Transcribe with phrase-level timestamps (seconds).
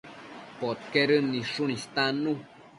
[0.59, 2.33] Podquedëmbi nidshun istannu